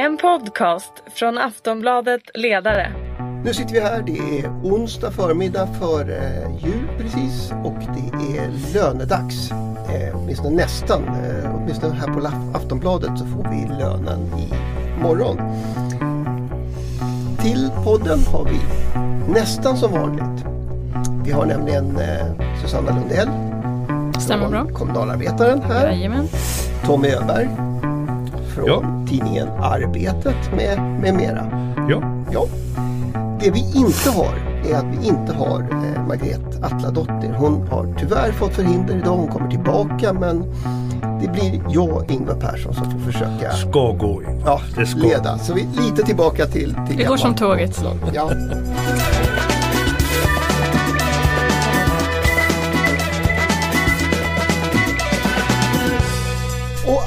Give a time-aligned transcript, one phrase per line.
[0.00, 2.92] En podcast från Aftonbladet Ledare.
[3.44, 6.20] Nu sitter vi här, det är onsdag förmiddag före
[6.64, 9.50] jul precis och det är lönedags.
[9.50, 12.26] Eh, åtminstone nästan, eh, åtminstone här på
[12.58, 14.52] Aftonbladet så får vi lönen i
[15.02, 15.36] morgon.
[17.38, 18.60] Till podden har vi
[19.32, 20.44] nästan som vanligt.
[21.24, 23.28] Vi har nämligen eh, Susanna Lundell.
[24.20, 24.66] Stämmer bra.
[24.72, 25.86] Kommunalarbetaren här.
[25.86, 26.28] Jajamän.
[26.86, 27.69] Tommy Öberg
[28.54, 28.82] från Ja.
[29.08, 31.46] tidningen Arbetet med, med mera.
[31.88, 32.44] Ja, Ja.
[33.42, 34.34] Det vi inte har
[34.70, 37.34] är att vi inte har eh, Margret Atladottir.
[37.38, 39.16] Hon har tyvärr fått förhinder idag.
[39.16, 40.44] Hon kommer tillbaka men
[41.22, 44.42] det blir jag, Ingvar Persson, som får försöka ska gå in.
[44.46, 45.00] ja, det ska.
[45.00, 45.38] leda.
[45.38, 47.84] Så vi är lite tillbaka till, till Det går som tåget.
[48.14, 48.30] Ja.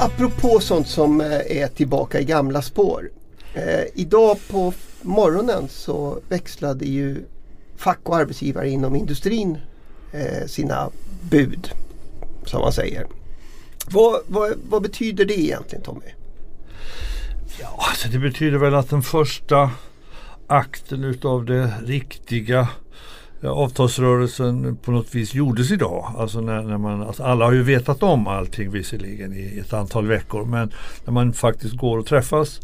[0.03, 3.09] Apropå sånt som eh, är tillbaka i gamla spår.
[3.53, 7.25] Eh, idag på morgonen så växlade ju
[7.77, 9.57] fack och arbetsgivare inom industrin
[10.11, 10.89] eh, sina
[11.29, 11.71] bud,
[12.45, 13.07] som man säger.
[13.91, 16.13] Vad, vad, vad betyder det egentligen Tommy?
[17.59, 19.71] Ja, alltså det betyder väl att den första
[20.47, 22.67] akten utav det riktiga
[23.51, 26.13] avtalsrörelsen på något vis gjordes idag.
[26.17, 30.07] Alltså när, när man, alltså alla har ju vetat om allting visserligen i ett antal
[30.07, 30.71] veckor men
[31.05, 32.59] när man faktiskt går och träffas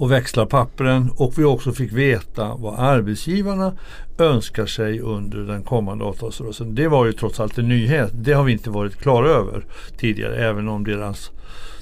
[0.00, 3.72] och växlar pappren och vi också fick veta vad arbetsgivarna
[4.18, 6.74] önskar sig under den kommande avtalsrörelsen.
[6.74, 8.10] Det var ju trots allt en nyhet.
[8.14, 9.64] Det har vi inte varit klara över
[9.98, 11.30] tidigare även om deras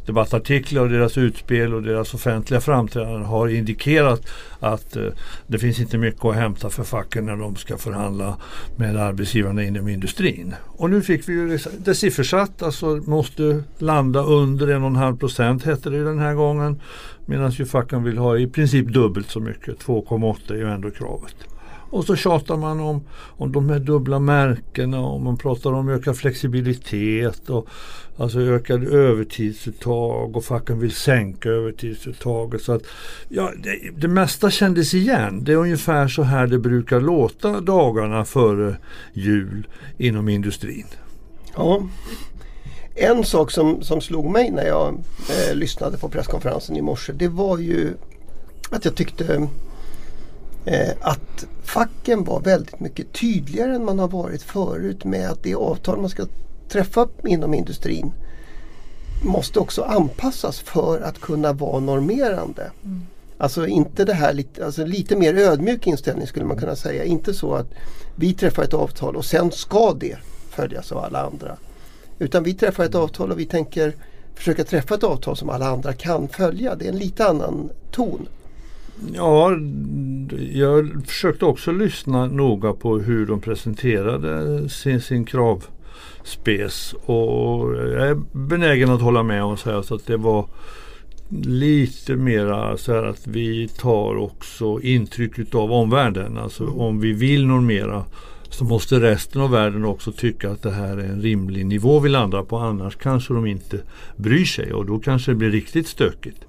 [0.08, 4.28] debattartiklar och deras utspel och deras offentliga framträdanden har indikerat
[4.60, 5.06] att eh,
[5.46, 8.36] det finns inte mycket att hämta för facken när de ska förhandla
[8.76, 10.54] med arbetsgivarna inom industrin.
[10.64, 15.90] Och nu fick vi ju det, det siffersatt, alltså måste landa under 1,5 procent hette
[15.90, 16.80] det ju den här gången.
[17.26, 21.36] Medan ju facken vill ha i princip dubbelt så mycket, 2,8 är ju ändå kravet.
[21.90, 26.16] Och så tjatar man om, om de här dubbla märkena och man pratar om ökad
[26.16, 27.68] flexibilitet och
[28.16, 32.62] alltså ökad övertidsuttag och facken vill sänka övertidsuttaget.
[32.62, 32.82] Så att,
[33.28, 35.44] ja, det, det mesta kändes igen.
[35.44, 38.76] Det är ungefär så här det brukar låta dagarna före
[39.12, 39.66] jul
[39.98, 40.86] inom industrin.
[41.56, 41.82] Ja.
[42.94, 44.94] En sak som, som slog mig när jag
[45.30, 47.94] eh, lyssnade på presskonferensen i morse det var ju
[48.70, 49.48] att jag tyckte
[50.68, 55.54] eh, att facken var väldigt mycket tydligare än man har varit förut med att det
[55.54, 56.26] avtal man ska
[56.68, 58.12] träffa inom industrin
[59.24, 62.70] måste också anpassas för att kunna vara normerande.
[63.38, 67.04] Alltså inte det här alltså lite mer ödmjuk inställning skulle man kunna säga.
[67.04, 67.66] Inte så att
[68.16, 70.16] vi träffar ett avtal och sen ska det
[70.50, 71.56] följas av alla andra.
[72.18, 73.94] Utan vi träffar ett avtal och vi tänker
[74.34, 76.74] försöka träffa ett avtal som alla andra kan följa.
[76.74, 78.28] Det är en lite annan ton.
[79.14, 79.56] Ja,
[80.52, 88.22] jag försökte också lyssna noga på hur de presenterade sin, sin kravspes och jag är
[88.32, 90.46] benägen att hålla med och säga så att det var
[91.42, 96.38] lite mera så här att vi tar också intryck utav omvärlden.
[96.38, 98.04] Alltså om vi vill normera
[98.50, 102.08] så måste resten av världen också tycka att det här är en rimlig nivå vi
[102.08, 102.58] landar på.
[102.58, 103.78] Annars kanske de inte
[104.16, 106.44] bryr sig och då kanske det blir riktigt stökigt.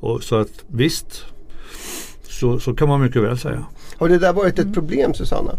[0.00, 1.26] Och så att visst,
[2.28, 3.64] så, så kan man mycket väl säga.
[3.98, 5.52] Har det där varit ett problem Susanna?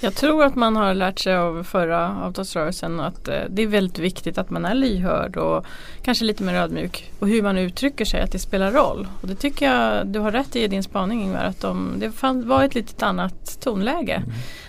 [0.00, 3.98] Jag tror att man har lärt sig av förra avtalsrörelsen att eh, det är väldigt
[3.98, 5.66] viktigt att man är lyhörd och
[6.02, 7.12] kanske lite mer ödmjuk.
[7.18, 9.08] Och hur man uttrycker sig, att det spelar roll.
[9.20, 12.48] Och det tycker jag du har rätt i din spaning Ingvar, att de, det fann,
[12.48, 14.22] var ett litet annat tonläge.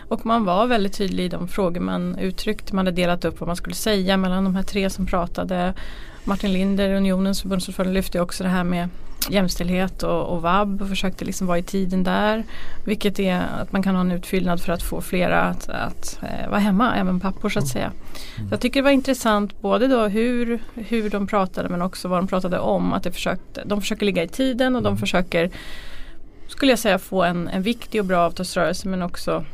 [0.07, 2.75] Och man var väldigt tydlig i de frågor man uttryckte.
[2.75, 5.73] Man hade delat upp vad man skulle säga mellan de här tre som pratade.
[6.23, 8.89] Martin Linder, Unionens förbundsordförande, lyfte också det här med
[9.29, 12.43] jämställdhet och, och vab och försökte liksom vara i tiden där.
[12.85, 16.49] Vilket är att man kan ha en utfyllnad för att få flera att, att eh,
[16.49, 17.91] vara hemma, även pappor så att säga.
[18.35, 22.19] Så jag tycker det var intressant både då hur, hur de pratade men också vad
[22.19, 22.93] de pratade om.
[22.93, 25.49] Att det försökte, de försöker ligga i tiden och de försöker
[26.47, 29.45] skulle jag säga få en, en viktig och bra avtalsrörelse men också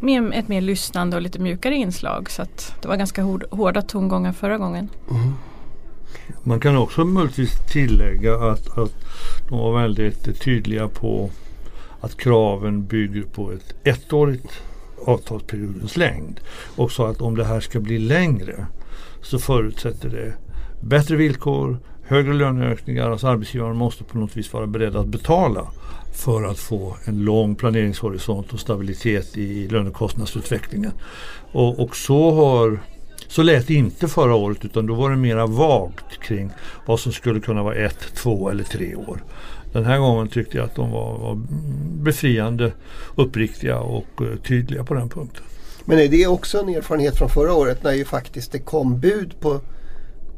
[0.00, 2.30] med ett mer lyssnande och lite mjukare inslag.
[2.30, 4.88] Så att det var ganska hårda tongångar förra gången.
[6.42, 8.92] Man kan också möjligtvis tillägga att, att
[9.48, 11.30] de var väldigt tydliga på
[12.00, 14.62] att kraven bygger på ett ettårigt
[15.06, 16.40] avtalsperiodens längd.
[16.76, 18.66] Och sa att om det här ska bli längre
[19.22, 20.34] så förutsätter det
[20.80, 23.10] bättre villkor, högre löneökningar.
[23.10, 25.66] Alltså arbetsgivaren måste på något vis vara beredd att betala
[26.12, 30.92] för att få en lång planeringshorisont och stabilitet i lönekostnadsutvecklingen.
[31.52, 32.80] Och, och så har
[33.28, 36.50] så lät det inte förra året utan då var det mera vagt kring
[36.86, 39.24] vad som skulle kunna vara ett, två eller tre år.
[39.72, 41.40] Den här gången tyckte jag att de var, var
[42.02, 42.72] befriande
[43.14, 45.44] uppriktiga och eh, tydliga på den punkten.
[45.84, 49.40] Men är det också en erfarenhet från förra året när ju faktiskt det kom bud
[49.40, 49.60] på,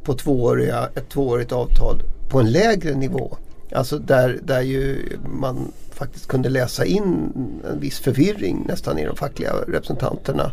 [0.05, 3.37] på tvååriga, ett tvåårigt avtal på en lägre nivå?
[3.73, 4.99] Alltså där, där ju
[5.41, 7.33] man faktiskt kunde läsa in
[7.71, 10.53] en viss förvirring nästan i de fackliga representanterna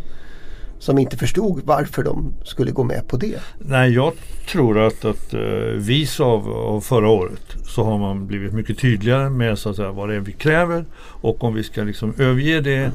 [0.83, 3.39] som inte förstod varför de skulle gå med på det.
[3.57, 4.13] Nej, jag
[4.51, 5.39] tror att, att uh,
[5.77, 9.91] vis av, av förra året så har man blivit mycket tydligare med så att säga,
[9.91, 12.91] vad det är vi kräver och om vi ska liksom överge det,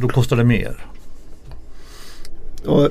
[0.00, 0.86] då kostar det mer.
[2.64, 2.88] Och,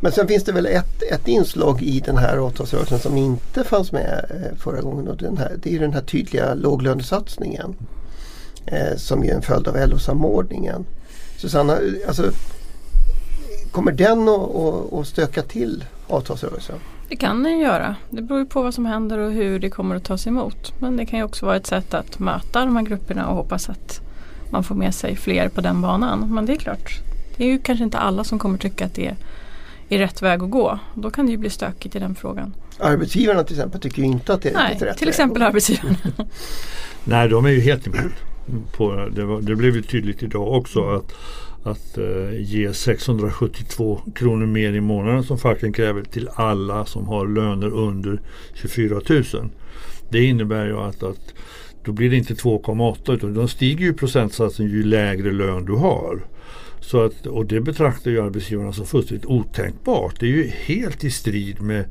[0.00, 3.92] men sen finns det väl ett, ett inslag i den här avtalsrörelsen som inte fanns
[3.92, 7.76] med eh, förra gången och den här, det är den här tydliga låglönesatsningen.
[8.66, 10.84] Eh, som är en följd av LO-samordningen.
[11.36, 11.78] Susanna,
[12.08, 12.32] alltså,
[13.76, 14.28] kommer den
[15.00, 16.76] att stöka till avtalsrörelsen?
[17.08, 17.96] Det kan den göra.
[18.10, 20.72] Det beror på vad som händer och hur det kommer att tas emot.
[20.80, 23.68] Men det kan ju också vara ett sätt att möta de här grupperna och hoppas
[23.68, 24.00] att
[24.50, 26.34] man får med sig fler på den banan.
[26.34, 26.90] Men det är klart,
[27.36, 29.16] det är ju kanske inte alla som kommer tycka att det
[29.88, 30.78] är rätt väg att gå.
[30.94, 32.54] Då kan det ju bli stökigt i den frågan.
[32.78, 35.96] Arbetsgivarna till exempel tycker ju inte att det är Nej, rätt till exempel arbetsgivarna.
[37.04, 38.12] Nej, de är ju helt emot.
[38.76, 41.12] På, det, var, det blev ju tydligt idag också att,
[41.66, 47.26] att eh, ge 672 kronor mer i månaden som facken kräver till alla som har
[47.26, 48.20] löner under
[48.54, 49.24] 24 000.
[50.10, 51.34] Det innebär ju att, att
[51.84, 56.26] då blir det inte 2,8 utan då stiger ju procentsatsen ju lägre lön du har.
[56.80, 60.20] Så att, och det betraktar ju arbetsgivarna som fullständigt otänkbart.
[60.20, 61.84] Det är ju helt i strid med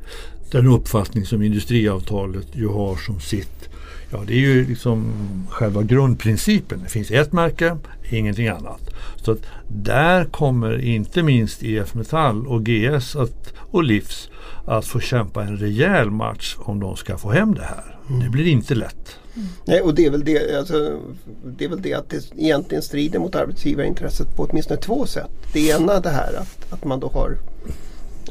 [0.52, 3.70] den uppfattning som industriavtalet ju har som sitt
[4.10, 5.14] Ja, det är ju liksom
[5.50, 6.80] själva grundprincipen.
[6.84, 7.78] Det finns ett märke,
[8.10, 8.82] ingenting annat.
[9.16, 14.30] Så att där kommer inte minst IF Metall och GS att, och Livs
[14.66, 17.98] att få kämpa en rejäl match om de ska få hem det här.
[18.10, 18.24] Mm.
[18.24, 19.18] Det blir inte lätt.
[19.36, 19.48] Mm.
[19.66, 21.00] Nej, och det är, väl det, alltså,
[21.46, 25.32] det är väl det att det egentligen strider mot arbetsgivarintresset på åtminstone två sätt.
[25.54, 27.38] Det ena det här att, att man då har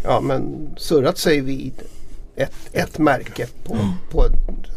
[0.03, 1.73] ja, men surrat sig vid
[2.37, 3.87] ett, ett märke på, mm.
[4.11, 4.29] på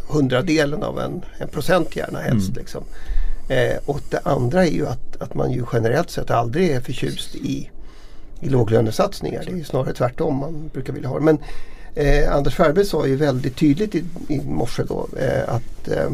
[0.08, 2.50] hundradelen av en, en procent gärna helst.
[2.50, 2.60] Mm.
[2.60, 2.84] Liksom.
[3.50, 7.36] Eh, och det andra är ju att, att man ju generellt sett aldrig är förtjust
[7.36, 7.70] i,
[8.40, 9.44] i låglönesatsningar.
[9.46, 11.38] Det är snarare tvärtom man brukar vilja ha Men
[11.96, 16.12] eh, Anders Färbe sa ju väldigt tydligt i, i morse då eh, att eh,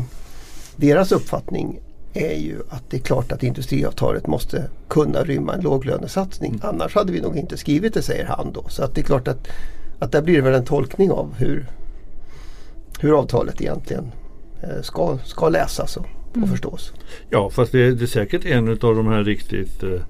[0.75, 1.80] deras uppfattning
[2.13, 6.51] är ju att det är klart att industriavtalet måste kunna rymma en låglönesatsning.
[6.51, 6.62] Mm.
[6.63, 8.66] Annars hade vi nog inte skrivit det säger han då.
[8.69, 9.48] Så att det är klart att,
[10.04, 11.66] att där blir det väl en tolkning av hur,
[13.00, 14.12] hur avtalet egentligen
[14.64, 16.50] eh, ska, ska läsas och, och mm.
[16.50, 16.94] förstås.
[17.30, 20.02] Ja fast det, det, är säkert en av de här riktigt eh,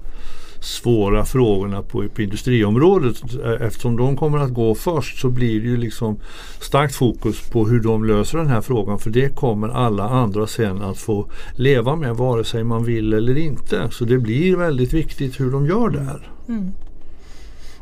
[0.60, 3.16] svåra frågorna på, på industriområdet.
[3.60, 6.18] Eftersom de kommer att gå först så blir det ju liksom
[6.60, 8.98] starkt fokus på hur de löser den här frågan.
[8.98, 13.38] För det kommer alla andra sen att få leva med vare sig man vill eller
[13.38, 13.88] inte.
[13.90, 16.30] Så det blir väldigt viktigt hur de gör det här.
[16.48, 16.72] Mm.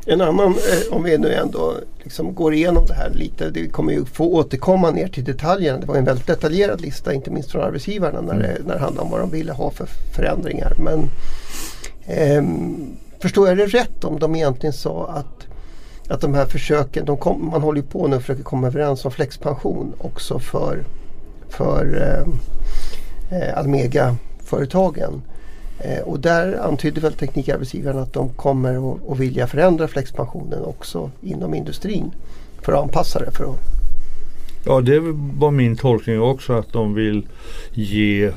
[0.05, 1.73] En annan, eh, om vi nu ändå
[2.03, 3.49] liksom går igenom det här lite.
[3.49, 5.79] Det kommer ju få återkomma ner till detaljerna.
[5.79, 8.41] Det var en väldigt detaljerad lista inte minst från arbetsgivarna när, mm.
[8.41, 10.75] det, när det handlade om vad de ville ha för förändringar.
[10.77, 11.09] Men
[12.05, 12.43] Eh,
[13.19, 15.47] förstår jag det rätt om de egentligen sa att,
[16.11, 19.05] att de här försöken, de kom, man håller ju på nu och försöker komma överens
[19.05, 20.83] om flexpension också för,
[21.49, 22.39] för ehm,
[23.31, 25.21] eh, Almega-företagen.
[25.79, 31.11] Eh, och där antyder väl Teknikarbetsgivarna att de kommer att, att vilja förändra flexpensionen också
[31.21, 32.11] inom industrin
[32.61, 33.31] för att anpassa det.
[33.31, 33.59] För att...
[34.65, 34.99] Ja det
[35.37, 37.27] var min tolkning också att de vill
[37.71, 38.31] ge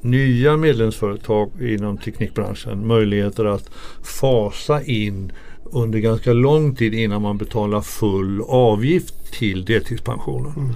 [0.00, 3.70] nya medlemsföretag inom teknikbranschen möjligheter att
[4.02, 5.32] fasa in
[5.64, 10.52] under ganska lång tid innan man betalar full avgift till deltidspensionen.
[10.56, 10.74] Mm.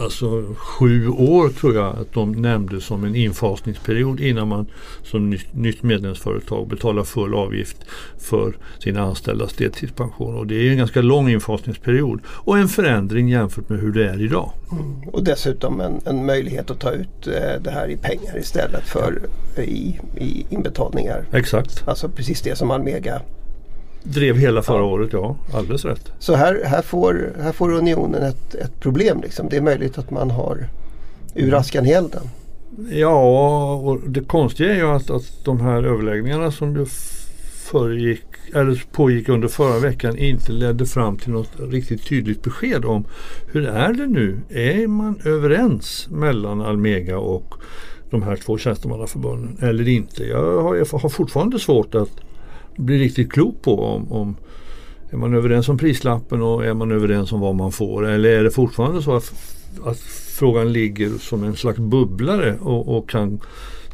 [0.00, 4.66] Alltså sju år tror jag att de nämnde som en infasningsperiod innan man
[5.02, 7.76] som nytt medlemsföretag betalar full avgift
[8.18, 10.36] för sina anställdas deltidspension.
[10.36, 14.22] Och det är en ganska lång infasningsperiod och en förändring jämfört med hur det är
[14.22, 14.52] idag.
[14.72, 15.08] Mm.
[15.08, 19.20] Och dessutom en, en, möjlighet att ta ut eh, det här i pengar istället för
[19.56, 21.24] i, i inbetalningar.
[21.32, 21.88] Exakt.
[21.88, 23.20] Alltså precis det som Almega
[24.08, 24.84] Drev hela förra ja.
[24.84, 25.36] året, ja.
[25.52, 26.12] Alldeles rätt.
[26.18, 29.20] Så här, här, får, här får unionen ett, ett problem.
[29.20, 29.48] Liksom.
[29.48, 30.68] Det är möjligt att man har
[31.34, 32.22] ur askan i elden.
[32.90, 36.86] Ja, och det konstiga är ju att, att de här överläggningarna som ju
[37.70, 43.04] föregick, eller pågick under förra veckan inte ledde fram till något riktigt tydligt besked om
[43.52, 44.40] hur är det nu?
[44.50, 47.54] Är man överens mellan Almega och
[48.10, 50.24] de här två tjänstemannaförbunden eller inte?
[50.24, 52.10] Jag har, jag har fortfarande svårt att
[52.76, 54.36] bli riktigt klok på om, om
[55.10, 58.06] Är man överens om prislappen och är man överens om vad man får?
[58.06, 59.32] Eller är det fortfarande så att,
[59.84, 59.98] att
[60.38, 63.40] frågan ligger som en slags bubblare och, och kan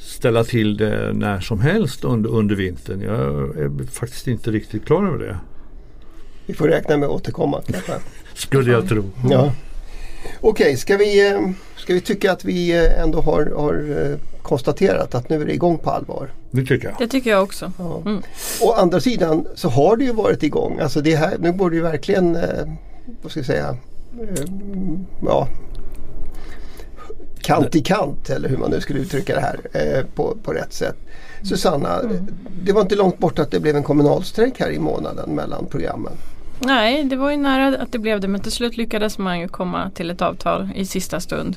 [0.01, 3.01] ställa till det när som helst under, under vintern?
[3.01, 3.17] Jag
[3.59, 5.37] är faktiskt inte riktigt klar över det.
[6.47, 7.93] Vi får räkna med att återkomma kanske.
[8.35, 9.05] Skulle jag tro.
[9.31, 9.53] Ja.
[10.41, 14.32] Okej, okay, ska, vi, eh, ska vi tycka att vi eh, ändå har, har eh,
[14.43, 16.31] konstaterat att nu är det igång på allvar?
[16.51, 16.99] Det tycker jag.
[16.99, 17.73] Det tycker jag också.
[17.79, 18.03] Ja.
[18.07, 18.23] Mm.
[18.63, 20.79] Å andra sidan så har det ju varit igång.
[20.81, 22.39] Alltså det här, nu borde ju verkligen,
[23.23, 23.77] vad ska jag säga,
[25.27, 25.49] ja,
[27.41, 30.97] kant i kant eller hur man nu skulle uttrycka det här på, på rätt sätt.
[31.43, 32.27] Susanna, mm.
[32.65, 36.13] det var inte långt bort att det blev en kommunalstrejk här i månaden mellan programmen.
[36.59, 39.49] Nej, det var ju nära att det blev det men till slut lyckades man ju
[39.49, 41.57] komma till ett avtal i sista stund.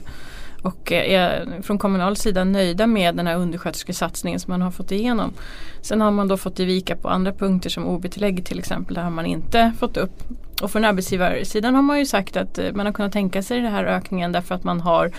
[0.65, 4.91] Och eh, är från kommunal sida nöjda med den här undersköterskesatsningen som man har fått
[4.91, 5.33] igenom.
[5.81, 8.95] Sen har man då fått ge vika på andra punkter som OB-tillägg till exempel.
[8.95, 10.23] Där har man inte fått upp.
[10.61, 13.71] Och från arbetsgivarsidan har man ju sagt att eh, man har kunnat tänka sig den
[13.71, 15.11] här ökningen därför att man har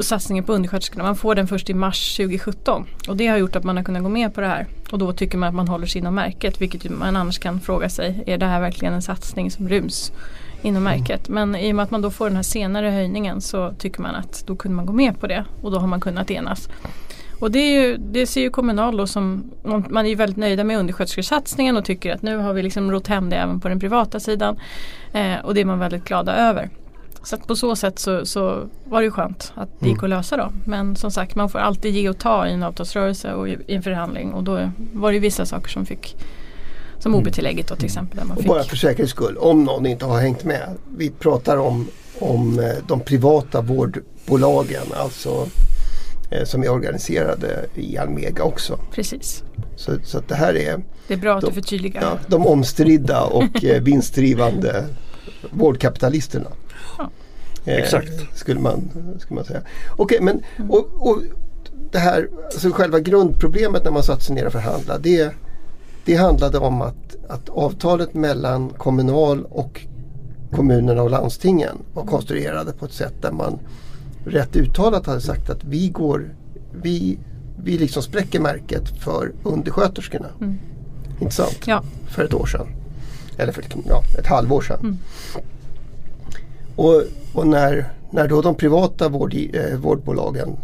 [0.00, 1.04] satsningen på undersköterskorna.
[1.04, 4.02] Man får den först i mars 2017 och det har gjort att man har kunnat
[4.02, 4.66] gå med på det här.
[4.92, 7.88] Och då tycker man att man håller sig inom märket vilket man annars kan fråga
[7.88, 8.22] sig.
[8.26, 10.12] Är det här verkligen en satsning som ryms
[10.62, 11.28] inom märket?
[11.28, 14.14] Men i och med att man då får den här senare höjningen så tycker man
[14.14, 16.68] att då kunde man gå med på det och då har man kunnat enas.
[17.40, 20.78] Och det, ju, det, ser ju Kommunal då som, man är ju väldigt nöjda med
[20.78, 24.20] undersköterskesatsningen och tycker att nu har vi liksom rott hem det även på den privata
[24.20, 24.56] sidan.
[25.12, 26.70] Eh, och det är man väldigt glada över.
[27.22, 30.04] Så på så sätt så, så, var det ju skönt att det gick mm.
[30.04, 30.52] att lösa då.
[30.64, 33.74] Men som sagt man får alltid ge och ta i en avtalsrörelse och i, i
[33.74, 36.16] en förhandling och då var det vissa saker som fick
[37.02, 37.14] som.
[37.14, 38.18] OB-tillägget då till exempel.
[38.18, 38.50] Där man och fick.
[38.50, 40.68] bara för säkerhets skull, om någon inte har hängt med.
[40.96, 45.48] Vi pratar om, om eh, de privata vårdbolagen, alltså
[46.30, 48.78] eh, som är organiserade i Almega också.
[48.94, 49.44] Precis.
[49.76, 52.02] Så, så det här är Det är bra att de, du förtydligar.
[52.02, 54.84] Ja, de omstridda och eh, vinstdrivande
[55.50, 56.50] vårdkapitalisterna.
[57.64, 58.38] Eh, Exakt.
[58.38, 59.60] Skulle man, skulle man säga.
[59.90, 60.70] Okej, okay, men mm.
[60.70, 61.22] och, och
[61.92, 65.02] det här, alltså själva grundproblemet när man satt sig ner och förhandlade.
[65.02, 65.34] Det,
[66.04, 69.86] det handlade om att, att avtalet mellan kommunal och
[70.52, 73.58] kommunerna och landstingen var konstruerade på ett sätt där man
[74.24, 76.34] rätt uttalat hade sagt att vi går,
[76.82, 77.18] vi,
[77.64, 80.28] vi liksom spräcker märket för undersköterskorna.
[80.40, 80.58] Mm.
[81.20, 81.60] Inte sant?
[81.64, 81.82] Ja.
[82.06, 82.66] För ett år sedan.
[83.36, 84.80] Eller för ett, ja, ett halvår sedan.
[84.80, 84.98] Mm.
[86.76, 87.02] Och,
[87.34, 90.56] och, när, när då de privata vård, eh, vårdbolagen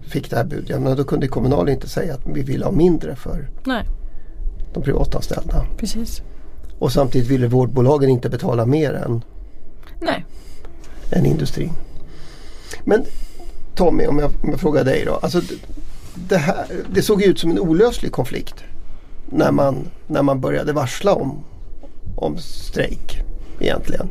[0.00, 3.16] fick det här budet, ja, då kunde Kommunal inte säga att vi vill ha mindre
[3.16, 3.84] för Nej.
[4.72, 5.66] De privatanställda.
[5.76, 6.22] Precis.
[6.78, 9.22] Och samtidigt ville vårdbolagen inte betala mer än,
[10.00, 10.24] Nej.
[11.10, 11.72] än industrin.
[12.84, 13.04] Men
[13.74, 15.14] Tommy, om jag, om jag frågar dig då.
[15.14, 15.40] Alltså,
[16.14, 18.54] det, här, det såg ut som en olöslig konflikt
[19.30, 21.44] när man, när man började varsla om,
[22.16, 23.22] om strejk
[23.60, 24.08] egentligen.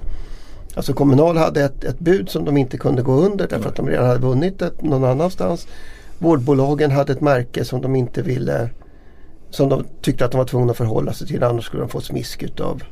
[0.74, 3.88] Alltså Kommunal hade ett, ett bud som de inte kunde gå under därför att de
[3.88, 5.68] redan hade vunnit det någon annanstans.
[6.18, 8.70] Vårdbolagen hade ett märke som de inte ville
[9.50, 12.02] som de tyckte att de var tvungna att förhålla sig till annars skulle de få
[12.02, 12.84] smisk av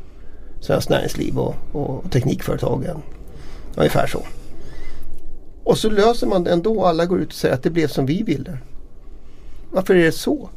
[0.59, 2.97] Svenskt Näringsliv och, och teknikföretagen.
[3.75, 4.25] Ungefär så.
[5.63, 6.85] Och så löser man det ändå.
[6.85, 8.57] Alla går ut och säger att det blev som vi ville.
[9.71, 10.49] Varför är det så?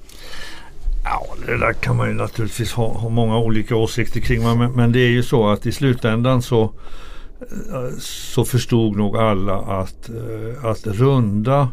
[1.05, 4.43] Ja, det där kan man ju naturligtvis ha, ha många olika åsikter kring.
[4.43, 9.57] Men, men, det är ju så att i slutändan så eh, så förstod nog alla
[9.57, 11.69] att, eh, att runda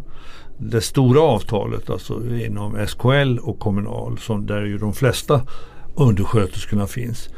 [0.57, 5.41] det stora avtalet alltså inom SKL och Kommunal som där ju de flesta
[5.95, 7.29] undersköterskorna finns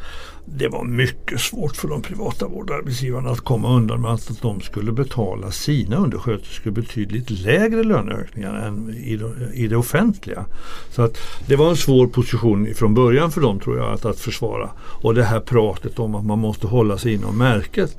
[0.57, 4.91] det var mycket svårt för de privata vårdarbetsgivarna att komma undan med att de skulle
[4.91, 10.45] betala sina undersköterskor betydligt lägre löneökningar än i det, i det offentliga.
[10.91, 14.19] Så att det var en svår position från början för dem tror jag att, att
[14.19, 14.69] försvara.
[14.79, 17.97] Och det här pratet om att man måste hålla sig inom märket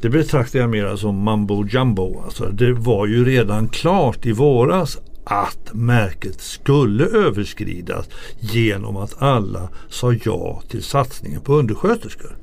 [0.00, 2.22] det betraktar jag mer som mambo jumbo.
[2.24, 8.08] Alltså det var ju redan klart i våras att märket skulle överskridas
[8.40, 12.36] genom att alla sa ja till satsningen på undersköterskor.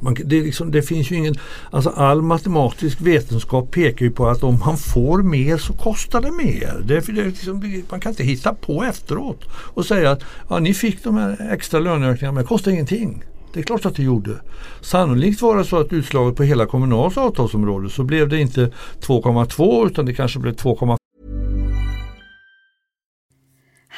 [0.00, 1.34] Man, det, liksom, det, finns ju ingen,
[1.70, 6.32] alltså all matematisk vetenskap pekar ju på att om man får mer så kostar det
[6.32, 6.82] mer.
[6.84, 11.04] Det, det liksom, man kan inte hitta på efteråt och säga att ja, ni fick
[11.04, 13.24] de här extra löneökningarna men det kostar ingenting.
[13.52, 14.40] Det är klart att det gjorde.
[14.80, 19.86] Sannolikt var det så att utslaget på hela Kommunals avtalsområde så blev det inte 2,2
[19.86, 20.96] utan det kanske blev 2,5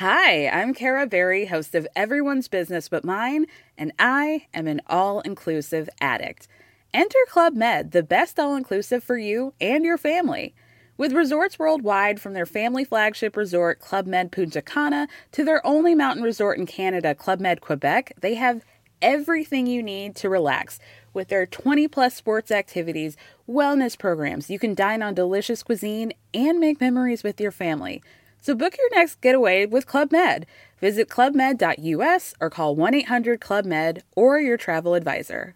[0.00, 3.46] Hi, I'm Kara Berry, host of Everyone's Business But Mine,
[3.78, 6.48] and I am an all inclusive addict.
[6.92, 10.52] Enter Club Med, the best all inclusive for you and your family.
[10.96, 15.94] With resorts worldwide, from their family flagship resort, Club Med Punta Cana, to their only
[15.94, 18.64] mountain resort in Canada, Club Med Quebec, they have
[19.04, 20.80] everything you need to relax.
[21.12, 26.58] With their 20 plus sports activities, wellness programs, you can dine on delicious cuisine and
[26.58, 28.02] make memories with your family.
[28.40, 30.46] So book your next getaway with Club Med.
[30.80, 35.54] Visit clubmed.us or call 1 800 Club Med or your travel advisor.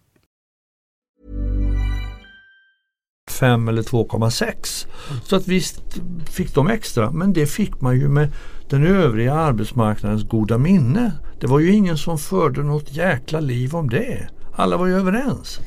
[3.29, 4.87] 5 eller 2,6.
[5.25, 5.83] Så att visst
[6.31, 8.33] fick de extra men det fick man ju med
[8.69, 11.13] den övriga arbetsmarknadens goda minne.
[11.41, 14.29] Det var ju ingen som förde något jäkla liv om det.
[14.57, 15.61] Alla var ju överens.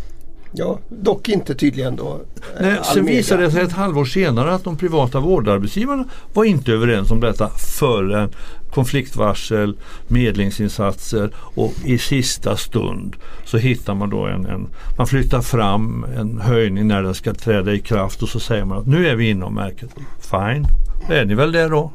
[0.53, 2.21] Ja, dock inte tydligen då.
[2.59, 6.71] eh, Nej, sen visade det sig ett halvår senare att de privata vårdarbetsgivarna var inte
[6.71, 7.49] överens om detta
[7.79, 8.29] förrän
[8.73, 16.05] konfliktvarsel, medlingsinsatser och i sista stund så hittar man då en, en man flyttar fram
[16.17, 19.15] en höjning när den ska träda i kraft och så säger man att nu är
[19.15, 19.89] vi inom märket.
[20.21, 20.67] Fine,
[21.07, 21.91] då är ni väl det då.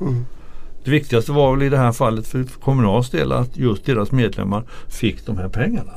[0.87, 4.65] Det viktigaste var väl i det här fallet för Kommunals del att just deras medlemmar
[4.89, 5.93] fick de här pengarna.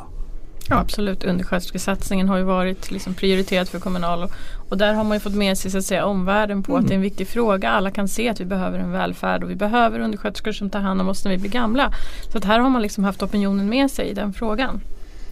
[0.69, 4.31] Ja absolut, undersköterskesatsningen har ju varit liksom prioriterat för Kommunal och,
[4.69, 6.93] och där har man ju fått med sig så att säga, omvärlden på att det
[6.93, 7.69] är en viktig fråga.
[7.69, 11.01] Alla kan se att vi behöver en välfärd och vi behöver undersköterskor som tar hand
[11.01, 11.93] om oss när vi blir gamla.
[12.31, 14.81] Så att här har man liksom haft opinionen med sig i den frågan.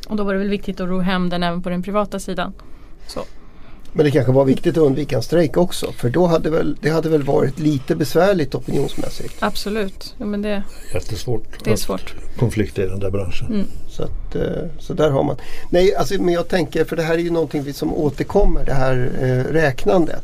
[0.07, 2.53] Och då var det väl viktigt att ro hem den även på den privata sidan.
[3.07, 3.21] Så.
[3.97, 5.91] Men det kanske var viktigt att undvika en strejk också.
[5.91, 9.33] För då hade väl, det hade väl varit lite besvärligt opinionsmässigt.
[9.39, 10.63] Absolut, ja, men det,
[10.93, 11.63] Jättesvårt.
[11.63, 12.15] det är svårt.
[12.39, 13.67] Konflikta i den där branschen.
[13.89, 14.43] Så, att, eh,
[14.79, 15.35] så där har man.
[15.69, 18.73] Nej, alltså, men jag tänker, för det här är ju någonting vi- som återkommer, det
[18.73, 20.23] här eh, räknandet.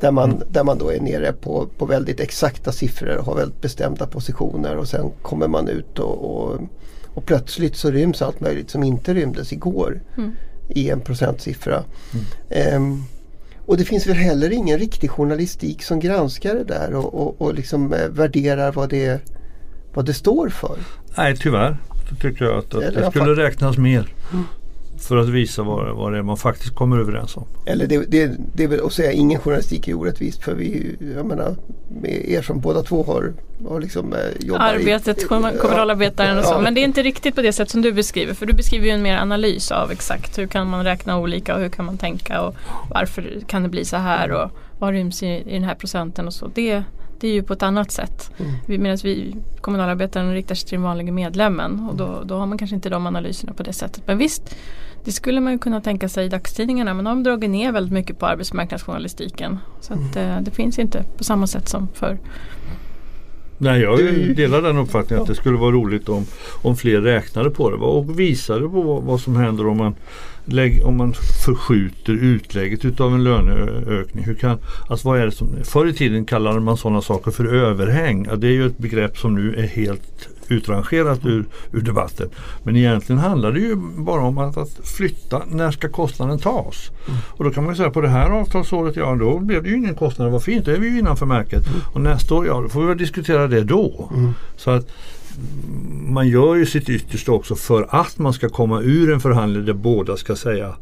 [0.00, 3.60] Där man, där man då är nere på, på väldigt exakta siffror och har väldigt
[3.60, 6.60] bestämda positioner och sen kommer man ut och, och,
[7.14, 10.00] och plötsligt så ryms allt möjligt som inte rymdes igår
[10.68, 11.84] i en procentsiffra.
[12.50, 13.02] Ehm,
[13.66, 17.54] och det finns väl heller ingen riktig journalistik som granskar det där och, och, och
[17.54, 19.20] liksom eh, värderar vad det,
[19.94, 20.78] vad det står för.
[21.16, 21.76] Nej tyvärr.
[22.08, 24.14] Så tycker jag att, att det skulle räknas mer.
[24.98, 27.44] För att visa vad, vad det är man faktiskt kommer överens om.
[27.66, 31.26] Eller det, det, det är väl att säga ingen journalistik är orättvist för vi, jag
[31.26, 31.56] menar,
[32.00, 33.32] med er som båda två har,
[33.68, 36.52] har liksom eh, jobbat Arbetet, i, kommun- kommunalarbetaren och så.
[36.52, 36.60] Ja.
[36.60, 38.34] Men det är inte riktigt på det sätt som du beskriver.
[38.34, 41.60] För du beskriver ju en mer analys av exakt hur kan man räkna olika och
[41.60, 42.54] hur kan man tänka och
[42.90, 46.34] varför kan det bli så här och vad ryms i, i den här procenten och
[46.34, 46.50] så.
[46.54, 46.82] Det,
[47.20, 48.30] det är ju på ett annat sätt.
[48.66, 52.58] Vi, medan vi kommunalarbetaren riktar sig till den vanliga medlemmen och då, då har man
[52.58, 54.02] kanske inte de analyserna på det sättet.
[54.06, 54.56] Men visst,
[55.04, 57.92] det skulle man ju kunna tänka sig i dagstidningarna men de har dragit ner väldigt
[57.92, 59.58] mycket på arbetsmarknadsjournalistiken.
[59.80, 62.18] Så att, eh, det finns inte på samma sätt som förr.
[63.58, 63.98] Nej, jag
[64.36, 66.24] delar den uppfattningen att det skulle vara roligt om,
[66.62, 69.94] om fler räknade på det och visade på vad, vad som händer om man,
[70.84, 74.24] om man förskjuter utlägget utav en löneökning.
[74.24, 77.54] Hur kan, alltså vad är det som, förr i tiden kallade man sådana saker för
[77.54, 78.26] överhäng.
[78.30, 82.30] Ja, det är ju ett begrepp som nu är helt utrangerat ur, ur debatten.
[82.62, 86.90] Men egentligen handlar det ju bara om att, att flytta, när ska kostnaden tas?
[87.26, 89.76] Och då kan man ju säga på det här avtalsåret, ja då blev det ju
[89.76, 91.64] ingen kostnad, vad fint, då är vi ju innanför märket.
[91.94, 94.10] Och nästa år, ja då får vi väl diskutera det då.
[94.56, 94.86] Så att
[95.36, 99.64] mm, man gör ju sitt yttersta också för att man ska komma ur en förhandling
[99.64, 100.74] där båda ska säga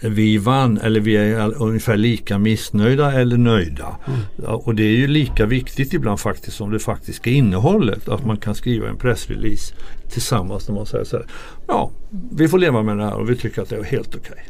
[0.00, 3.96] vi vann eller vi är ungefär lika missnöjda eller nöjda.
[4.36, 8.08] Ja, och det är ju lika viktigt ibland faktiskt som det faktiska innehållet.
[8.08, 9.74] Att man kan skriva en pressrelease
[10.10, 11.26] tillsammans när man säger så här.
[11.66, 11.90] Ja,
[12.32, 14.44] vi får leva med det här och vi tycker att det är helt okej.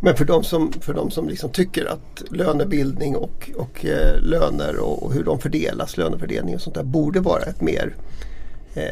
[0.00, 4.78] Men för de som, för de som liksom tycker att lönebildning och, och eh, löner
[4.78, 7.94] och, och hur de fördelas, lönefördelning och sånt där borde vara ett mer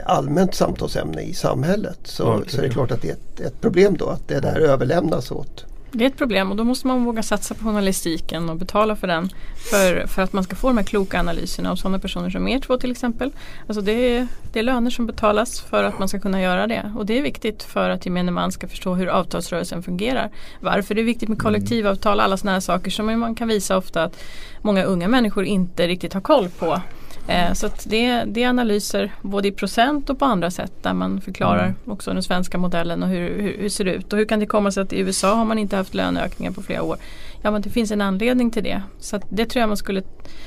[0.07, 1.99] allmänt samtalsämne i samhället.
[2.05, 4.41] Så, Ja, så är det klart att det är ett, ett problem då att det
[4.41, 8.49] där överlämnas åt Det är ett problem och då måste man våga satsa på journalistiken
[8.49, 9.29] och betala för den.
[9.71, 12.61] För, för att man ska få de här kloka analyserna av sådana personer som er
[12.61, 13.31] två till exempel.
[13.67, 16.93] Alltså det, är, det är löner som betalas för att man ska kunna göra det.
[16.97, 20.31] Och det är viktigt för att gemene man ska förstå hur avtalsrörelsen fungerar.
[20.61, 24.03] Varför det är viktigt med kollektivavtal, alla sådana här saker som man kan visa ofta
[24.03, 24.17] att
[24.63, 26.81] många unga människor inte riktigt har koll på.
[27.29, 30.93] Eh, Så att det, det är analyser både i procent och på andra sätt där
[30.93, 34.27] man förklarar också den svenska modellen och hur, hur, hur ser det ut och hur
[34.27, 36.97] kan det komma sig att i USA har man inte haft löneökningar på flera år.
[37.43, 38.83] Ja men det finns en anledning till det.
[39.01, 40.03] Så att det tror jag man skulle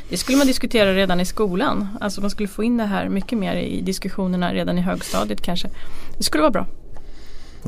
[0.10, 1.88] Det skulle man diskutera redan i skolan.
[2.02, 5.70] Alltså man skulle få in det här mycket mer i diskussionerna redan i högstadiet kanske.
[6.18, 6.68] Det skulle vara bra.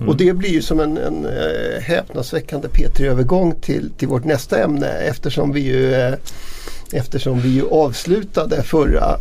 [0.07, 4.87] Och det blir ju som en, en eh, häpnadsväckande P3-övergång till, till vårt nästa ämne
[4.87, 6.13] eftersom vi ju, eh,
[6.91, 9.17] eftersom vi ju avslutade förra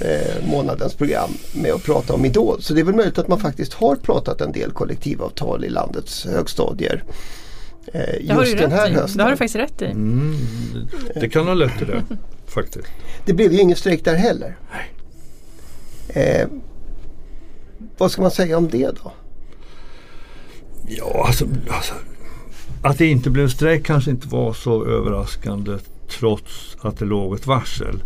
[0.00, 2.62] eh, månadens program med att prata om Idol.
[2.62, 6.24] Så det är väl möjligt att man faktiskt har pratat en del kollektivavtal i landets
[6.24, 7.04] högstadier.
[7.92, 8.92] Eh, just den här i.
[8.94, 9.18] hösten.
[9.18, 9.84] Det har du faktiskt rätt i.
[9.84, 10.36] Mm,
[11.14, 12.02] det kan ha lett till det
[12.46, 12.88] faktiskt.
[13.24, 14.56] Det blev ju ingen strejk där heller.
[16.08, 16.48] Eh,
[17.98, 19.12] vad ska man säga om det då?
[20.86, 21.94] Ja, alltså, alltså,
[22.82, 27.46] att det inte blev strejk kanske inte var så överraskande trots att det låg ett
[27.46, 28.02] varsel.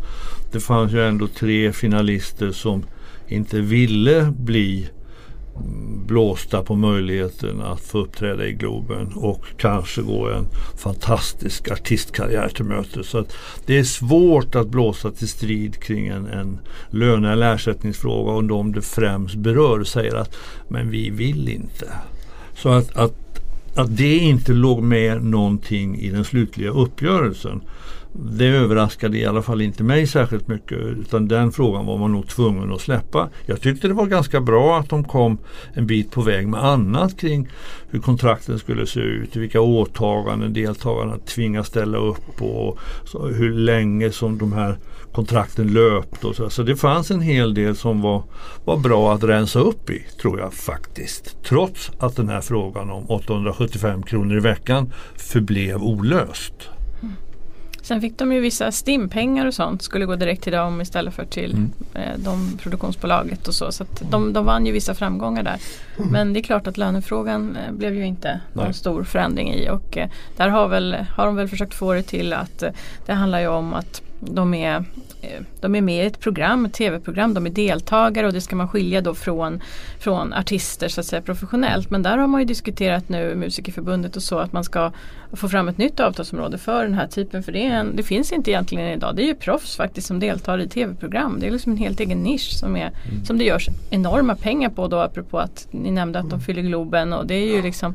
[0.52, 2.84] Det fanns ju ändå tre finalister som
[3.28, 4.88] inte ville bli
[6.06, 10.46] blåsta på möjligheten att få uppträda i Globen och kanske gå en
[10.78, 13.08] fantastisk artistkarriär till mötes.
[13.08, 13.32] Så att
[13.66, 16.58] det är svårt att blåsa till strid kring en, en
[16.90, 20.36] löne eller ersättningsfråga om de det främst berör säger att
[20.68, 21.92] men vi vill inte.
[22.54, 23.27] Så att, att,
[23.78, 27.62] att det inte låg med någonting i den slutliga uppgörelsen
[28.12, 32.28] det överraskade i alla fall inte mig särskilt mycket utan den frågan var man nog
[32.28, 33.28] tvungen att släppa.
[33.46, 35.38] Jag tyckte det var ganska bra att de kom
[35.74, 37.48] en bit på väg med annat kring
[37.90, 42.78] hur kontrakten skulle se ut, vilka åtaganden deltagarna tvingas ställa upp på
[43.12, 44.78] och hur länge som de här
[45.12, 46.26] kontrakten löpte.
[46.26, 46.50] Och så.
[46.50, 48.22] så det fanns en hel del som var,
[48.64, 51.36] var bra att rensa upp i tror jag faktiskt.
[51.44, 56.68] Trots att den här frågan om 875 kronor i veckan förblev olöst.
[57.88, 61.24] Sen fick de ju vissa stimpengar och sånt skulle gå direkt till dem istället för
[61.24, 61.72] till mm.
[61.94, 63.72] eh, de produktionsbolaget och så.
[63.72, 65.56] Så de, de vann ju vissa framgångar där.
[65.98, 66.10] Mm.
[66.10, 68.64] Men det är klart att lönefrågan eh, blev ju inte Nej.
[68.64, 72.02] någon stor förändring i och eh, där har, väl, har de väl försökt få det
[72.02, 72.70] till att eh,
[73.06, 74.84] det handlar ju om att de är
[75.20, 78.56] Eh, de är med i ett program, ett tv-program, de är deltagare och det ska
[78.56, 79.60] man skilja då från,
[80.00, 81.90] från artister så att säga professionellt.
[81.90, 84.92] Men där har man ju diskuterat nu Musikerförbundet och så att man ska
[85.32, 87.42] få fram ett nytt avtalsområde för den här typen.
[87.42, 89.16] För det, en, det finns inte egentligen idag.
[89.16, 91.36] Det är ju proffs faktiskt som deltar i tv-program.
[91.40, 93.24] Det är liksom en helt egen nisch som, är, mm.
[93.24, 96.38] som det görs enorma pengar på då apropå att ni nämnde att mm.
[96.38, 97.94] de fyller Globen och det är ju liksom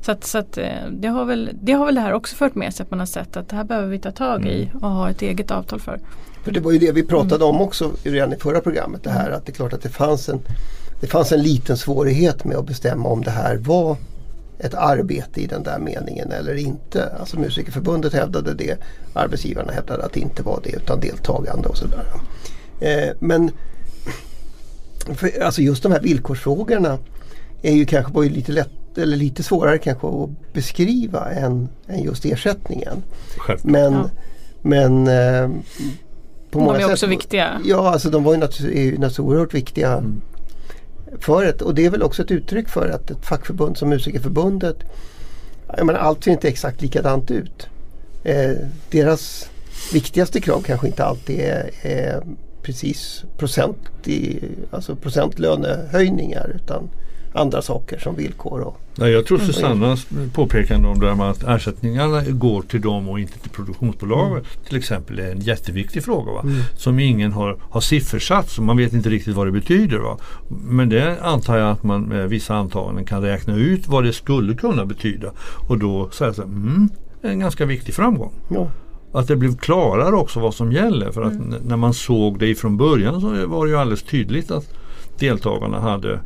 [0.00, 2.54] så att, så att eh, det, har väl, det har väl det här också fört
[2.54, 4.84] med sig att man har sett att det här behöver vi ta tag i mm.
[4.84, 6.00] och ha ett eget avtal för.
[6.44, 9.04] För det var ju det vi pratade om också redan i förra programmet.
[9.04, 10.40] Det här att det är klart att det fanns en,
[11.00, 13.96] det fanns en liten svårighet med att bestämma om det här var
[14.58, 17.08] ett arbete i den där meningen eller inte.
[17.20, 18.78] Alltså Musikerförbundet hävdade det,
[19.14, 22.04] arbetsgivarna hävdade att det inte var det utan deltagande och sådär.
[22.80, 23.50] Eh, men
[25.14, 26.98] för, alltså just de här villkorsfrågorna
[27.62, 32.02] är ju kanske var ju lite lätt eller lite svårare kanske att beskriva än, än
[32.02, 33.02] just ersättningen.
[33.36, 33.72] Självklart.
[33.72, 34.10] Men, ja.
[34.64, 35.48] Men eh,
[36.50, 37.60] på många de är också viktiga.
[37.64, 40.22] Ja, alltså de var ju naturligtvis oerhört viktiga mm.
[41.20, 44.76] för ett, och det är väl också ett uttryck för att ett fackförbund som Musikerförbundet,
[45.76, 47.66] jag menar allt ser inte exakt likadant ut.
[48.24, 48.56] Eh,
[48.90, 49.50] deras
[49.92, 52.22] viktigaste krav kanske inte alltid är, är
[52.62, 54.38] precis procent i,
[54.70, 56.90] alltså procentlönehöjningar utan
[57.34, 58.60] andra saker som villkor.
[58.60, 63.20] Och, ja, jag tror Susannas påpekande om det här att ersättningarna går till dem och
[63.20, 64.64] inte till produktionsbolaget mm.
[64.68, 66.32] till exempel är en jätteviktig fråga.
[66.32, 66.40] Va?
[66.40, 66.62] Mm.
[66.76, 69.98] Som ingen har, har siffersatt så man vet inte riktigt vad det betyder.
[69.98, 70.18] Va?
[70.48, 74.54] Men det antar jag att man med vissa antaganden kan räkna ut vad det skulle
[74.54, 75.32] kunna betyda
[75.68, 76.88] och då säga så här, mm,
[77.22, 78.32] en ganska viktig framgång.
[78.48, 78.68] Ja.
[79.12, 81.12] Att det blev klarare också vad som gäller.
[81.12, 81.54] För att mm.
[81.64, 84.74] när man såg det ifrån början så var det ju alldeles tydligt att
[85.18, 86.20] deltagarna hade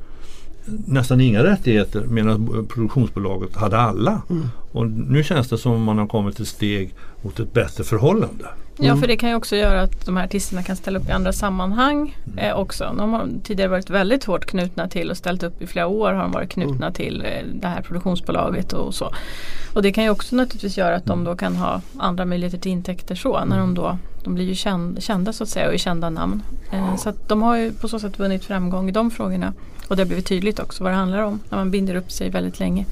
[0.86, 4.22] nästan inga rättigheter medan produktionsbolaget hade alla.
[4.30, 4.48] Mm.
[4.72, 8.46] Och nu känns det som om man har kommit ett steg mot ett bättre förhållande.
[8.78, 8.88] Mm.
[8.88, 11.12] Ja för det kan ju också göra att de här artisterna kan ställa upp i
[11.12, 12.38] andra sammanhang mm.
[12.38, 12.94] eh, också.
[12.98, 16.22] De har tidigare varit väldigt hårt knutna till och ställt upp i flera år har
[16.22, 16.92] de varit knutna mm.
[16.92, 19.12] till eh, det här produktionsbolaget och så.
[19.74, 21.24] Och det kan ju också naturligtvis göra att de mm.
[21.24, 23.74] då kan ha andra möjligheter till intäkter så när de mm.
[23.74, 26.42] då de blir ju känd, kända så att säga och är kända namn.
[26.72, 29.52] Eh, så att de har ju på så sätt vunnit framgång i de frågorna.
[29.88, 32.30] Och det har blivit tydligt också vad det handlar om när man binder upp sig
[32.30, 32.84] väldigt länge.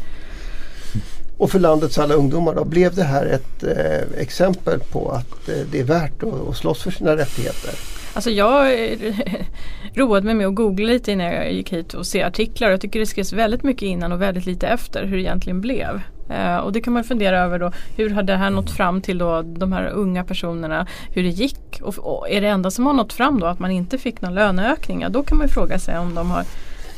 [1.39, 5.55] Och för landets alla ungdomar då, blev det här ett eh, exempel på att eh,
[5.71, 7.71] det är värt att, att slåss för sina rättigheter?
[8.15, 8.99] Alltså jag eh,
[9.95, 12.71] roade mig med att googla lite innan jag gick hit och se artiklar.
[12.71, 16.01] Jag tycker det skrevs väldigt mycket innan och väldigt lite efter hur det egentligen blev.
[16.31, 17.73] Eh, och det kan man fundera över då.
[17.97, 20.87] Hur har det här nått fram till då de här unga personerna?
[21.11, 21.81] Hur det gick?
[21.83, 24.35] Och, och är det enda som har nått fram då att man inte fick någon
[24.35, 25.01] löneökning?
[25.01, 26.45] Ja, då kan man fråga sig om de har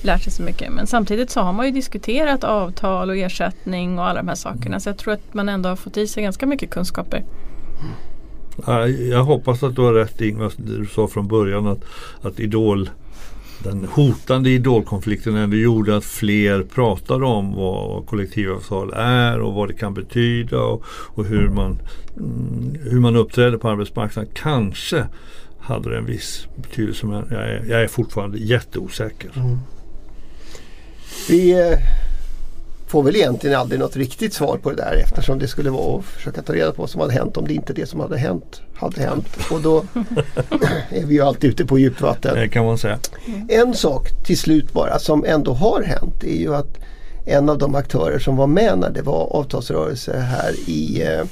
[0.02, 0.72] lärt sig så mycket.
[0.72, 4.80] Men samtidigt så har man ju diskuterat avtal och ersättning och alla de här sakerna.
[4.80, 7.24] Så jag tror att man ändå har fått i sig ganska mycket kunskaper.
[9.11, 11.84] Jag hoppas att du har rätt Ingvar, du sa från början att,
[12.22, 12.90] att Idol
[13.58, 19.74] den hotande idolkonflikten ändå gjorde att fler pratade om vad kollektivavtal är och vad det
[19.74, 21.78] kan betyda och, och hur, man,
[22.16, 24.30] mm, hur man uppträder på arbetsmarknaden.
[24.34, 25.06] Kanske
[25.58, 29.30] hade det en viss betydelse men jag är, jag är fortfarande jätteosäker.
[29.37, 29.58] Mm.
[31.28, 31.78] Vi eh,
[32.86, 36.04] får väl egentligen aldrig något riktigt svar på det där eftersom det skulle vara att
[36.04, 38.60] försöka ta reda på vad som hade hänt om det inte det som hade hänt
[38.74, 39.26] hade hänt.
[39.50, 39.78] Och då
[40.90, 42.34] är vi ju alltid ute på djupt vatten.
[42.34, 42.98] Det kan man säga.
[43.48, 46.78] En sak till slut bara som ändå har hänt är ju att
[47.26, 51.24] en av de aktörer som var med när det var avtalsrörelse här i eh,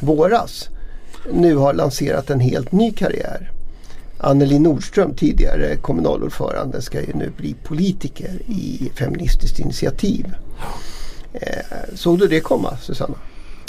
[0.00, 0.68] våras
[1.32, 3.50] nu har lanserat en helt ny karriär.
[4.22, 10.34] Anneli Nordström, tidigare kommunalordförande, ska ju nu bli politiker i Feministiskt initiativ.
[11.32, 13.14] Eh, såg du det komma Susanna?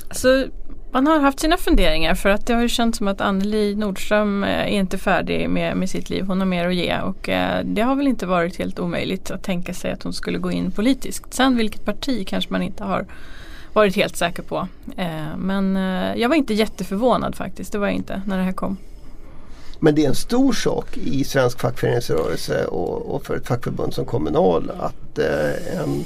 [0.07, 0.45] Alltså,
[0.91, 4.43] man har haft sina funderingar för att det har ju känts som att Anneli Nordström
[4.43, 6.25] eh, är inte färdig med, med sitt liv.
[6.25, 9.43] Hon har mer att ge och eh, det har väl inte varit helt omöjligt att
[9.43, 11.33] tänka sig att hon skulle gå in politiskt.
[11.33, 13.05] Sen vilket parti kanske man inte har
[13.73, 14.67] varit helt säker på.
[14.97, 18.51] Eh, men eh, jag var inte jätteförvånad faktiskt, det var jag inte när det här
[18.51, 18.77] kom.
[19.84, 24.06] Men det är en stor sak i svensk fackföreningsrörelse och, och för ett fackförbund som
[24.06, 26.06] Kommunal att eh, en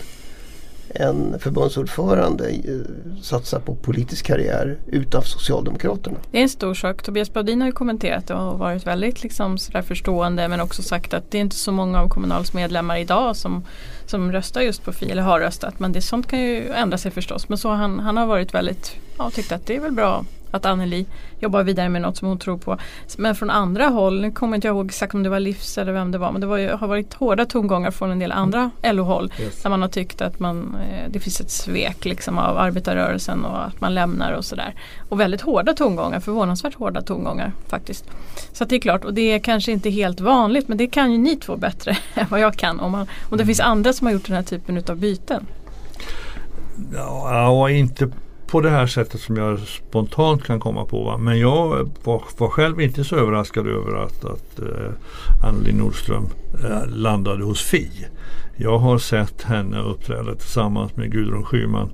[0.96, 6.18] en förbundsordförande eh, satsar på politisk karriär utanför Socialdemokraterna.
[6.32, 7.04] Det är en stor sak.
[7.04, 11.14] Tobias Baudin har ju kommenterat det och varit väldigt liksom sådär förstående men också sagt
[11.14, 13.66] att det är inte så många av Kommunals medlemmar idag som,
[14.06, 15.80] som röstar just på Fi eller har röstat.
[15.80, 17.50] Men det, sånt kan ju ändra sig förstås.
[17.50, 20.66] Men så han, han har varit väldigt, ja tyckt att det är väl bra att
[20.66, 21.06] Anneli
[21.40, 22.78] jobbar vidare med något som hon tror på.
[23.18, 25.92] Men från andra håll, nu kommer inte jag ihåg exakt om det var Livs eller
[25.92, 28.72] vem det var, men det var ju, har varit hårda tongångar från en del andra
[28.84, 29.32] LO-håll.
[29.40, 29.64] Yes.
[29.64, 33.66] Där man har tyckt att man, eh, det finns ett svek liksom av arbetarrörelsen och
[33.66, 34.76] att man lämnar och sådär.
[35.10, 38.06] Och väldigt hårda tongångar, förvånansvärt hårda tongångar faktiskt.
[38.54, 41.18] Så det är klart, och det är kanske inte helt vanligt men det kan ju
[41.18, 44.14] ni två bättre än vad jag kan om, man, om det finns andra som har
[44.14, 45.46] gjort den här typen av byten.
[46.94, 48.12] Ja, inte
[48.48, 51.04] på det här sättet som jag spontant kan komma på.
[51.04, 51.18] Va?
[51.18, 51.70] Men jag
[52.04, 54.90] var, var, själv inte så överraskad över att, att uh,
[55.44, 56.30] Anneli Nordström
[56.64, 57.90] uh, landade hos Fi.
[58.56, 61.90] Jag har sett henne uppträda tillsammans med Gudrun Schyman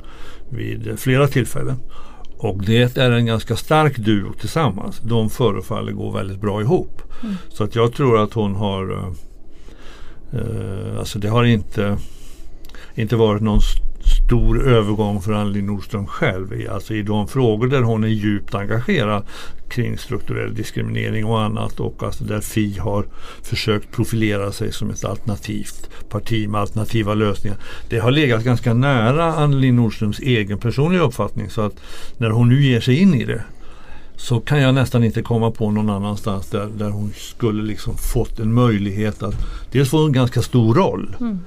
[0.49, 1.77] vid uh, flera tillfällen.
[2.37, 4.99] Och det är en ganska stark duo tillsammans.
[4.99, 7.01] De förefaller gå väldigt bra ihop.
[7.23, 7.35] Mm.
[7.49, 9.11] Så att jag tror att hon har uh,
[10.99, 11.97] Alltså det har inte
[12.95, 13.61] inte varit någon
[14.31, 16.67] stor övergång för Anneli Nordström själv.
[16.71, 19.23] Alltså i de frågor där hon är djupt engagerad
[19.69, 23.05] kring strukturell diskriminering och annat och alltså där Fi har
[23.43, 27.57] försökt profilera sig som ett alternativt parti med alternativa lösningar.
[27.89, 31.75] Det har legat ganska nära Anneli Nordströms egen personliga uppfattning så att
[32.17, 33.43] när hon nu ger sig in i det
[34.15, 38.39] så kan jag nästan inte komma på någon annanstans där, där hon skulle liksom fått
[38.39, 39.35] en möjlighet att
[39.71, 41.39] dels få en ganska stor roll mm.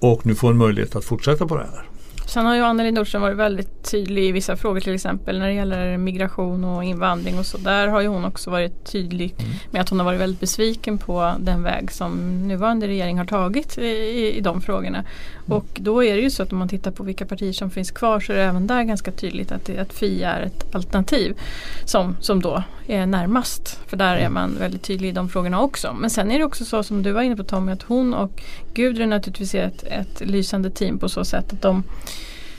[0.00, 1.89] och nu få en möjlighet att fortsätta på det här.
[2.30, 5.52] Sen har ju Anneli Nordström varit väldigt tydlig i vissa frågor till exempel när det
[5.52, 7.58] gäller migration och invandring och så.
[7.58, 9.50] Där har ju hon också varit tydlig mm.
[9.70, 13.78] med att hon har varit väldigt besviken på den väg som nuvarande regering har tagit
[13.78, 14.98] i, i de frågorna.
[14.98, 15.58] Mm.
[15.58, 17.90] Och då är det ju så att om man tittar på vilka partier som finns
[17.90, 21.38] kvar så är det även där ganska tydligt att, att Fi är ett alternativ
[21.84, 23.80] som, som då är närmast.
[23.86, 24.32] För där är mm.
[24.32, 25.96] man väldigt tydlig i de frågorna också.
[26.00, 28.42] Men sen är det också så som du var inne på Tommy att hon och
[28.74, 31.82] Gudrun naturligtvis är ett, ett lysande team på så sätt att de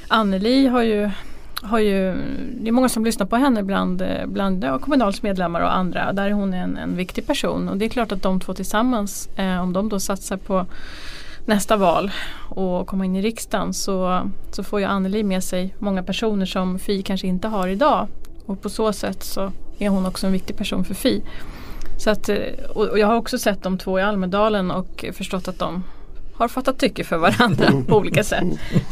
[0.07, 1.09] Anneli har ju
[1.63, 2.15] har ju,
[2.61, 6.13] det är många som lyssnar på henne bland, bland ja, Kommunals medlemmar och andra.
[6.13, 9.29] Där är hon en, en viktig person och det är klart att de två tillsammans,
[9.35, 10.65] eh, om de då satsar på
[11.45, 12.11] nästa val
[12.49, 16.79] och komma in i riksdagen så, så får ju Anneli med sig många personer som
[16.79, 18.07] Fi kanske inte har idag.
[18.45, 21.23] Och på så sätt så är hon också en viktig person för Fi.
[21.97, 22.37] Så att, eh,
[22.69, 25.83] och jag har också sett de två i Almedalen och förstått att de
[26.33, 28.43] har fattat tycke för varandra på olika sätt.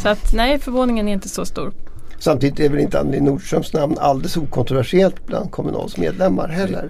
[0.02, 1.72] Så att nej, förvåningen är inte så stor.
[2.20, 6.90] Samtidigt är väl inte Anneli Nordströms namn alldeles okontroversiellt bland Kommunals medlemmar heller.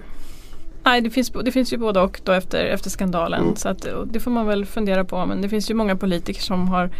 [0.84, 3.42] Nej, det finns, det finns ju både och då efter, efter skandalen.
[3.42, 3.56] Mm.
[3.56, 5.26] Så att, det får man väl fundera på.
[5.26, 6.90] Men det finns ju många politiker som har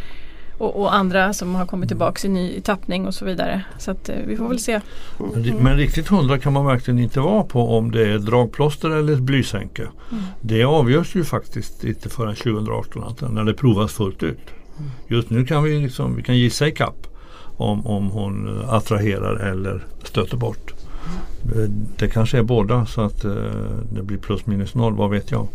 [0.60, 3.64] och, och, andra som har kommit tillbaka i ny tappning och så vidare.
[3.78, 4.80] Så att, eh, vi får väl se.
[5.20, 5.56] Mm.
[5.56, 9.20] Men riktigt hundra kan man verkligen inte vara på om det är dragplåster eller ett
[9.20, 9.82] blysänke.
[9.82, 10.24] Mm.
[10.40, 14.38] Det avgörs ju faktiskt inte förrän 2018 när det provas fullt ut.
[14.78, 14.90] Mm.
[15.08, 17.06] Just nu kan vi, liksom, vi kan gissa i kapp
[17.56, 20.74] om, om hon attraherar eller stöter bort.
[21.42, 23.32] Det, det kanske är båda så att eh,
[23.92, 25.48] det blir plus minus noll, vad vet jag.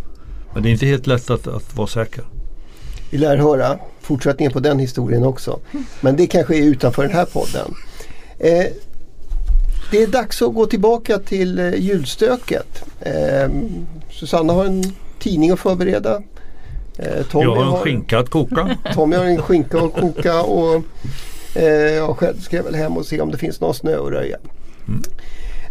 [0.53, 2.23] Men det är inte helt lätt att, att vara säker.
[3.15, 5.59] Vi lär höra fortsättningen på den historien också.
[6.01, 7.75] Men det kanske är utanför den här podden.
[8.39, 8.65] Eh,
[9.91, 12.83] det är dags att gå tillbaka till eh, julstöket.
[12.99, 13.49] Eh,
[14.11, 14.83] Susanna har en
[15.19, 16.21] tidning att förbereda.
[16.97, 18.77] Eh, Tommy jag har en har, skinka att koka.
[18.93, 20.83] Tommy har en skinka att koka och
[21.55, 24.37] eh, jag själv ska väl hem och se om det finns någon snö att röja.
[24.87, 25.03] Mm.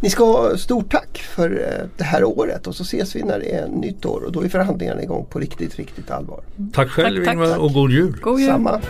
[0.00, 3.38] Ni ska ha stort tack för eh, det här året och så ses vi när
[3.38, 6.40] det är nytt år och då är förhandlingarna igång på riktigt, riktigt allvar.
[6.72, 8.16] Tack själv tack, Ingvar och god jul!
[8.20, 8.48] God jul!
[8.48, 8.80] Samma!